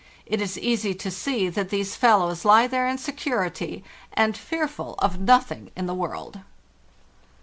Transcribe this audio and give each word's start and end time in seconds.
It 0.25 0.41
Is 0.41 0.57
easy 0.57 0.95
to 0.95 1.11
see 1.11 1.47
that 1.49 1.69
these 1.69 1.95
fellows 1.95 2.43
lie 2.43 2.65
there 2.65 2.87
in 2.87 2.97
security, 2.97 3.83
and 4.13 4.35
fearful 4.35 4.95
of 4.97 5.19
nothing 5.19 5.69
in 5.75 5.85
the 5.85 5.93
world. 5.93 6.39